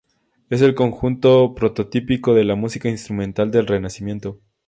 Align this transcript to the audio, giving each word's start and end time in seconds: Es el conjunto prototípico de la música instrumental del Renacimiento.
Es 0.49 0.61
el 0.63 0.73
conjunto 0.73 1.53
prototípico 1.53 2.33
de 2.33 2.43
la 2.43 2.55
música 2.55 2.89
instrumental 2.89 3.51
del 3.51 3.67
Renacimiento. 3.67 4.41